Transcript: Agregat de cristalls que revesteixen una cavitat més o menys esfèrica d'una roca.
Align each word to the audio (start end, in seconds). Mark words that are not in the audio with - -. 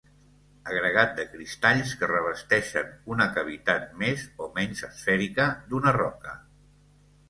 Agregat 0.69 1.11
de 1.19 1.25
cristalls 1.33 1.91
que 1.99 2.09
revesteixen 2.13 2.91
una 3.17 3.29
cavitat 3.37 3.89
més 4.03 4.27
o 4.49 4.53
menys 4.61 4.85
esfèrica 4.93 5.51
d'una 5.73 5.99
roca. 6.05 6.39